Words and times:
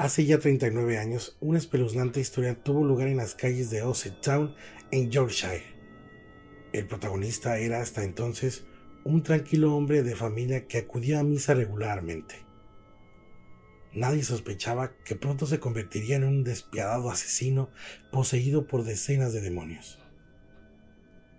Hace 0.00 0.24
ya 0.24 0.38
39 0.38 0.96
años, 0.96 1.36
una 1.40 1.58
espeluznante 1.58 2.20
historia 2.20 2.54
tuvo 2.54 2.86
lugar 2.86 3.08
en 3.08 3.18
las 3.18 3.34
calles 3.34 3.68
de 3.68 3.82
Ossett 3.82 4.22
Town, 4.22 4.54
en 4.90 5.10
Yorkshire. 5.10 5.62
El 6.72 6.86
protagonista 6.86 7.58
era 7.58 7.82
hasta 7.82 8.02
entonces 8.02 8.64
un 9.04 9.22
tranquilo 9.22 9.76
hombre 9.76 10.02
de 10.02 10.16
familia 10.16 10.66
que 10.66 10.78
acudía 10.78 11.20
a 11.20 11.22
misa 11.22 11.52
regularmente. 11.52 12.36
Nadie 13.92 14.22
sospechaba 14.22 14.96
que 15.04 15.16
pronto 15.16 15.44
se 15.44 15.60
convertiría 15.60 16.16
en 16.16 16.24
un 16.24 16.44
despiadado 16.44 17.10
asesino 17.10 17.68
poseído 18.10 18.66
por 18.66 18.84
decenas 18.84 19.34
de 19.34 19.42
demonios. 19.42 19.98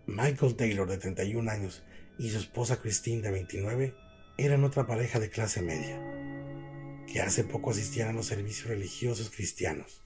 Michael 0.06 0.56
Taylor, 0.56 0.88
de 0.88 1.00
31 1.00 1.50
años, 1.50 1.82
y 2.20 2.30
su 2.30 2.38
esposa 2.38 2.80
Christine, 2.80 3.24
de 3.24 3.32
29, 3.32 3.96
eran 4.38 4.64
otra 4.64 4.86
pareja 4.86 5.20
de 5.20 5.32
clase 5.32 5.64
media 5.64 6.00
que 7.12 7.20
hace 7.20 7.44
poco 7.44 7.72
asistían 7.72 8.08
a 8.08 8.14
los 8.14 8.28
servicios 8.28 8.70
religiosos 8.70 9.32
cristianos. 9.32 10.02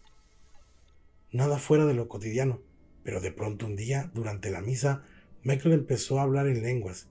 Nada 1.32 1.60
fuera 1.60 1.86
de 1.86 1.94
lo 1.94 2.08
cotidiano, 2.08 2.64
pero 3.04 3.22
de 3.22 3.32
pronto 3.32 3.68
un 3.68 3.76
día, 3.76 4.10
durante 4.16 4.50
la 4.50 4.62
misa, 4.62 5.04
Michael 5.44 5.74
empezó 5.76 6.20
a 6.20 6.24
hablar 6.24 6.48
en 6.48 6.64
lenguas 6.64 7.08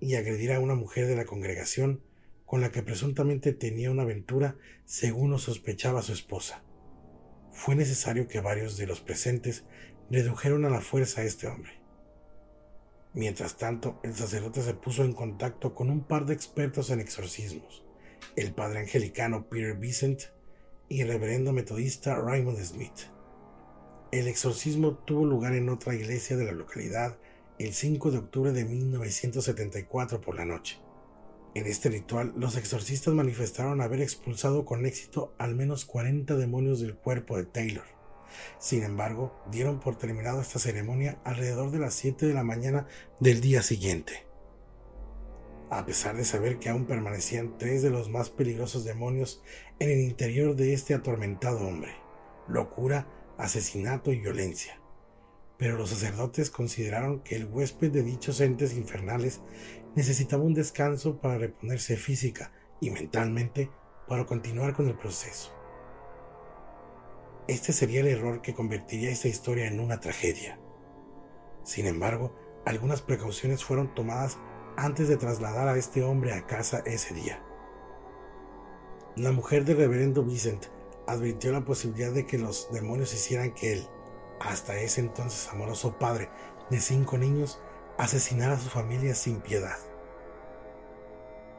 y 0.00 0.16
agredir 0.16 0.52
a 0.52 0.58
una 0.58 0.74
mujer 0.74 1.06
de 1.06 1.14
la 1.14 1.26
congregación 1.26 2.02
con 2.44 2.60
la 2.60 2.72
que 2.72 2.82
presuntamente 2.82 3.52
tenía 3.52 3.92
una 3.92 4.02
aventura 4.02 4.56
según 4.84 5.30
lo 5.30 5.38
sospechaba 5.38 6.02
su 6.02 6.12
esposa. 6.12 6.64
Fue 7.52 7.76
necesario 7.76 8.26
que 8.26 8.40
varios 8.40 8.76
de 8.76 8.88
los 8.88 9.00
presentes 9.00 9.64
redujeron 10.10 10.64
a 10.64 10.70
la 10.70 10.80
fuerza 10.80 11.20
a 11.20 11.24
este 11.24 11.46
hombre. 11.46 11.72
Mientras 13.14 13.56
tanto, 13.56 14.00
el 14.02 14.14
sacerdote 14.14 14.62
se 14.62 14.74
puso 14.74 15.04
en 15.04 15.12
contacto 15.12 15.72
con 15.74 15.88
un 15.88 16.02
par 16.04 16.26
de 16.26 16.34
expertos 16.34 16.90
en 16.90 16.98
exorcismos 16.98 17.85
el 18.36 18.52
padre 18.52 18.80
angelicano 18.80 19.48
Peter 19.48 19.74
Vincent 19.76 20.24
y 20.88 21.00
el 21.00 21.08
reverendo 21.08 21.52
metodista 21.52 22.16
Raymond 22.16 22.62
Smith. 22.62 23.10
El 24.12 24.28
exorcismo 24.28 24.94
tuvo 24.98 25.24
lugar 25.24 25.54
en 25.54 25.68
otra 25.68 25.94
iglesia 25.94 26.36
de 26.36 26.44
la 26.44 26.52
localidad 26.52 27.16
el 27.58 27.72
5 27.72 28.10
de 28.10 28.18
octubre 28.18 28.52
de 28.52 28.64
1974 28.64 30.20
por 30.20 30.36
la 30.36 30.44
noche. 30.44 30.78
En 31.54 31.66
este 31.66 31.88
ritual, 31.88 32.34
los 32.36 32.56
exorcistas 32.56 33.14
manifestaron 33.14 33.80
haber 33.80 34.02
expulsado 34.02 34.66
con 34.66 34.84
éxito 34.84 35.34
al 35.38 35.54
menos 35.54 35.86
40 35.86 36.36
demonios 36.36 36.80
del 36.80 36.94
cuerpo 36.94 37.38
de 37.38 37.44
Taylor. 37.44 37.84
Sin 38.58 38.82
embargo, 38.82 39.34
dieron 39.50 39.80
por 39.80 39.96
terminado 39.96 40.42
esta 40.42 40.58
ceremonia 40.58 41.18
alrededor 41.24 41.70
de 41.70 41.78
las 41.78 41.94
7 41.94 42.26
de 42.26 42.34
la 42.34 42.44
mañana 42.44 42.86
del 43.20 43.40
día 43.40 43.62
siguiente 43.62 44.25
a 45.70 45.84
pesar 45.84 46.16
de 46.16 46.24
saber 46.24 46.58
que 46.58 46.68
aún 46.68 46.86
permanecían 46.86 47.58
tres 47.58 47.82
de 47.82 47.90
los 47.90 48.08
más 48.08 48.30
peligrosos 48.30 48.84
demonios 48.84 49.42
en 49.78 49.90
el 49.90 50.00
interior 50.00 50.54
de 50.54 50.72
este 50.72 50.94
atormentado 50.94 51.66
hombre, 51.66 51.92
locura, 52.48 53.08
asesinato 53.36 54.12
y 54.12 54.20
violencia. 54.20 54.80
Pero 55.58 55.76
los 55.76 55.90
sacerdotes 55.90 56.50
consideraron 56.50 57.20
que 57.20 57.36
el 57.36 57.46
huésped 57.46 57.90
de 57.90 58.02
dichos 58.02 58.40
entes 58.40 58.74
infernales 58.74 59.40
necesitaba 59.94 60.44
un 60.44 60.54
descanso 60.54 61.20
para 61.20 61.38
reponerse 61.38 61.96
física 61.96 62.52
y 62.80 62.90
mentalmente 62.90 63.70
para 64.06 64.26
continuar 64.26 64.74
con 64.74 64.86
el 64.86 64.96
proceso. 64.96 65.52
Este 67.48 67.72
sería 67.72 68.00
el 68.00 68.08
error 68.08 68.42
que 68.42 68.54
convertiría 68.54 69.10
esta 69.10 69.28
historia 69.28 69.66
en 69.66 69.80
una 69.80 70.00
tragedia. 70.00 70.58
Sin 71.64 71.86
embargo, 71.86 72.36
algunas 72.64 73.02
precauciones 73.02 73.64
fueron 73.64 73.94
tomadas 73.94 74.38
antes 74.76 75.08
de 75.08 75.16
trasladar 75.16 75.68
a 75.68 75.76
este 75.76 76.02
hombre 76.02 76.32
a 76.32 76.46
casa 76.46 76.82
ese 76.84 77.14
día. 77.14 77.42
La 79.16 79.32
mujer 79.32 79.64
del 79.64 79.78
reverendo 79.78 80.22
Vincent 80.22 80.66
advirtió 81.06 81.52
la 81.52 81.64
posibilidad 81.64 82.12
de 82.12 82.26
que 82.26 82.38
los 82.38 82.70
demonios 82.72 83.14
hicieran 83.14 83.54
que 83.54 83.72
él, 83.72 83.86
hasta 84.40 84.78
ese 84.78 85.00
entonces 85.00 85.48
amoroso 85.48 85.98
padre 85.98 86.28
de 86.70 86.80
cinco 86.80 87.16
niños, 87.16 87.58
asesinara 87.96 88.54
a 88.54 88.60
su 88.60 88.68
familia 88.68 89.14
sin 89.14 89.40
piedad. 89.40 89.78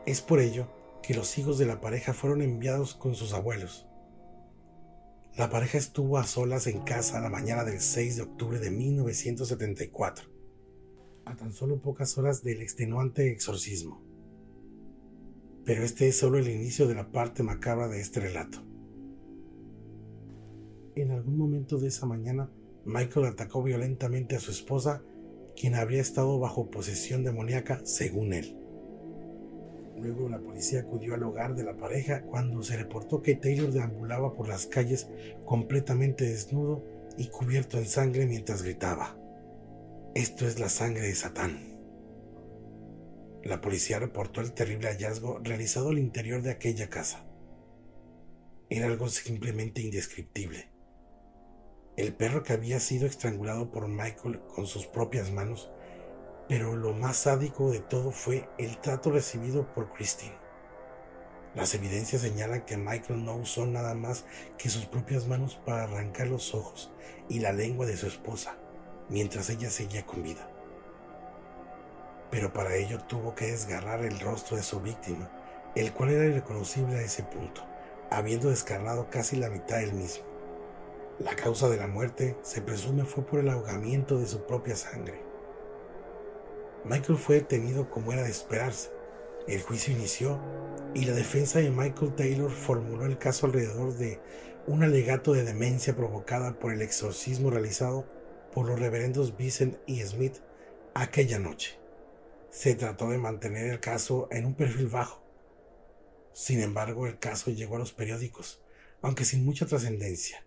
Es 0.06 0.22
por 0.22 0.40
ello 0.40 0.68
que 1.02 1.16
los 1.16 1.38
hijos 1.38 1.58
de 1.58 1.66
la 1.66 1.82
pareja 1.82 2.14
fueron 2.14 2.42
enviados 2.42 2.94
con 2.94 3.16
sus 3.16 3.34
abuelos. 3.34 3.88
La 5.36 5.50
pareja 5.50 5.78
estuvo 5.78 6.18
a 6.18 6.26
solas 6.26 6.68
en 6.68 6.82
casa 6.82 7.20
la 7.20 7.30
mañana 7.30 7.64
del 7.64 7.80
6 7.80 8.18
de 8.18 8.22
octubre 8.24 8.60
de 8.60 8.72
1974 8.72 10.37
a 11.28 11.36
tan 11.36 11.52
solo 11.52 11.82
pocas 11.82 12.18
horas 12.18 12.44
del 12.44 12.62
extenuante 12.62 13.32
exorcismo. 13.32 14.02
Pero 15.66 15.84
este 15.84 16.08
es 16.08 16.18
solo 16.18 16.38
el 16.38 16.48
inicio 16.48 16.88
de 16.88 16.96
la 16.96 17.12
parte 17.12 17.44
macabra 17.44 17.88
de 17.90 18.00
este 18.00 18.22
relato. 18.22 18.64
En 20.96 21.12
algún 21.12 21.38
momento 21.38 21.78
de 21.78 21.90
esa 21.90 22.06
mañana, 22.06 22.50
Michael 22.86 23.26
atacó 23.26 23.62
violentamente 23.62 24.36
a 24.36 24.40
su 24.40 24.52
esposa, 24.52 25.04
quien 25.56 25.76
habría 25.76 26.02
estado 26.02 26.40
bajo 26.40 26.72
posesión 26.72 27.24
demoníaca 27.24 27.82
según 27.84 28.34
él. 28.34 28.58
Luego 30.00 30.30
la 30.30 30.40
policía 30.40 30.82
acudió 30.82 31.16
al 31.16 31.24
hogar 31.24 31.56
de 31.56 31.64
la 31.64 31.76
pareja 31.76 32.22
cuando 32.22 32.64
se 32.64 32.78
reportó 32.78 33.22
que 33.22 33.36
Taylor 33.36 33.72
deambulaba 33.72 34.34
por 34.34 34.48
las 34.48 34.68
calles 34.68 35.10
completamente 35.46 36.26
desnudo 36.26 36.84
y 37.18 37.28
cubierto 37.28 37.78
en 37.78 37.86
sangre 37.86 38.26
mientras 38.26 38.62
gritaba. 38.62 39.17
Esto 40.16 40.48
es 40.48 40.60
la 40.60 40.70
sangre 40.70 41.04
de 41.04 41.16
Satán. 41.16 41.78
La 43.44 43.62
policía 43.62 44.00
reportó 44.00 44.42
el 44.42 44.54
terrible 44.54 44.88
hallazgo 44.88 45.40
realizado 45.44 45.90
al 45.90 46.00
interior 46.00 46.42
de 46.42 46.50
aquella 46.50 46.90
casa. 46.90 47.24
Era 48.70 48.88
algo 48.88 49.10
simplemente 49.10 49.82
indescriptible. 49.82 50.72
El 51.98 52.16
perro 52.16 52.42
que 52.42 52.54
había 52.54 52.80
sido 52.80 53.06
estrangulado 53.06 53.70
por 53.70 53.88
Michael 53.88 54.42
con 54.54 54.66
sus 54.66 54.88
propias 54.88 55.32
manos, 55.32 55.70
pero 56.50 56.76
lo 56.76 56.94
más 56.94 57.18
sádico 57.18 57.72
de 57.72 57.80
todo 57.80 58.12
fue 58.12 58.50
el 58.58 58.80
trato 58.82 59.12
recibido 59.12 59.72
por 59.74 59.94
Christine. 59.94 60.38
Las 61.54 61.76
evidencias 61.76 62.24
señalan 62.24 62.66
que 62.66 62.78
Michael 62.78 63.24
no 63.24 63.36
usó 63.36 63.68
nada 63.68 63.94
más 63.94 64.26
que 64.58 64.70
sus 64.70 64.86
propias 64.86 65.28
manos 65.28 65.62
para 65.64 65.84
arrancar 65.84 66.28
los 66.28 66.56
ojos 66.56 66.92
y 67.30 67.40
la 67.40 67.52
lengua 67.52 67.86
de 67.86 67.98
su 67.98 68.08
esposa 68.08 68.58
mientras 69.10 69.50
ella 69.50 69.70
seguía 69.70 70.06
con 70.06 70.24
vida. 70.24 70.50
Pero 72.30 72.52
para 72.52 72.76
ello 72.76 73.00
tuvo 73.00 73.36
que 73.36 73.48
desgarrar 73.48 74.04
el 74.04 74.20
rostro 74.20 74.58
de 74.58 74.64
su 74.64 74.82
víctima, 74.82 75.30
el 75.76 75.94
cual 75.94 76.10
era 76.10 76.26
irreconocible 76.26 76.98
a 76.98 77.02
ese 77.02 77.24
punto, 77.24 77.62
habiendo 78.10 78.50
descarnado 78.50 79.10
casi 79.10 79.38
la 79.38 79.50
mitad 79.50 79.78
del 79.78 79.94
mismo. 79.94 80.26
La 81.20 81.36
causa 81.36 81.70
de 81.70 81.78
la 81.78 81.88
muerte 81.88 82.38
se 82.44 82.62
presume 82.62 83.06
fue 83.06 83.26
por 83.26 83.40
el 83.40 83.50
ahogamiento 83.50 84.20
de 84.20 84.28
su 84.28 84.46
propia 84.46 84.76
sangre. 84.76 85.22
Michael 86.84 87.18
fue 87.18 87.36
detenido 87.36 87.90
como 87.90 88.14
era 88.14 88.24
de 88.24 88.30
esperarse. 88.30 88.92
El 89.48 89.62
juicio 89.62 89.94
inició 89.94 90.40
y 90.94 91.06
la 91.06 91.14
defensa 91.14 91.60
de 91.60 91.72
Michael 91.72 92.14
Taylor 92.16 92.52
formuló 92.52 93.06
el 93.06 93.18
caso 93.18 93.46
alrededor 93.46 93.94
de 93.96 94.20
un 94.68 94.84
alegato 94.84 95.34
de 95.34 95.44
demencia 95.44 95.96
provocada 95.96 96.60
por 96.60 96.74
el 96.74 96.82
exorcismo 96.82 97.50
realizado 97.50 98.06
por 98.54 98.68
los 98.68 98.80
reverendos 98.80 99.38
Vincent 99.38 99.78
y 99.86 100.02
Smith 100.02 100.38
aquella 100.94 101.40
noche. 101.40 101.80
Se 102.50 102.76
trató 102.76 103.10
de 103.10 103.18
mantener 103.18 103.70
el 103.70 103.80
caso 103.80 104.28
en 104.32 104.46
un 104.46 104.56
perfil 104.56 104.88
bajo. 104.88 105.24
Sin 106.34 106.62
embargo, 106.62 107.08
el 107.08 107.20
caso 107.20 107.52
llegó 107.52 107.76
a 107.76 107.80
los 107.80 107.94
periódicos, 107.94 108.62
aunque 109.02 109.26
sin 109.26 109.46
mucha 109.46 109.66
trascendencia, 109.66 110.46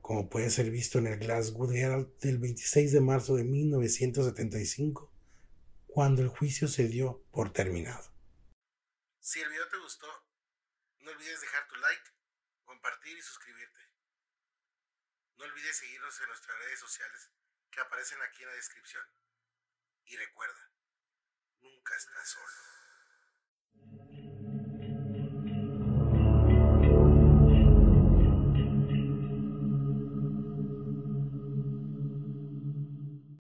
como 0.00 0.28
puede 0.28 0.50
ser 0.50 0.70
visto 0.70 0.98
en 0.98 1.06
el 1.06 1.18
Glasgow 1.18 1.70
Herald 1.70 2.18
del 2.20 2.38
26 2.38 2.92
de 2.92 3.00
marzo 3.00 3.36
de 3.36 3.44
1975, 3.44 5.12
cuando 5.86 6.22
el 6.22 6.28
juicio 6.28 6.68
se 6.68 6.88
dio 6.88 7.24
por 7.32 7.52
terminado. 7.52 8.12
Si 9.20 9.40
el 9.40 9.48
video 9.48 9.68
te 9.68 9.78
gustó, 9.78 10.06
no 11.00 11.10
olvides 11.10 11.40
dejar 11.40 11.68
tu 11.68 11.76
like, 11.76 12.10
compartir 12.64 13.16
y 13.16 13.22
suscribirte. 13.22 13.80
No 15.42 15.48
olvides 15.48 15.76
seguirnos 15.76 16.20
en 16.20 16.28
nuestras 16.28 16.56
redes 16.56 16.78
sociales 16.78 17.30
que 17.72 17.80
aparecen 17.80 18.22
aquí 18.22 18.44
en 18.44 18.48
la 18.48 18.54
descripción. 18.54 19.04
Y 20.04 20.16
recuerda, 20.16 20.70
nunca 21.58 21.96
estás 21.96 22.28
solo. 22.28 22.81